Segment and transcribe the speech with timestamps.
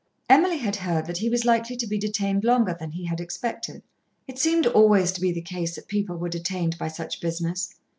[0.27, 3.83] Emily had heard that he was likely to be detained longer than he had expected.
[4.27, 7.75] It seemed always to be the case that people were detained by such business.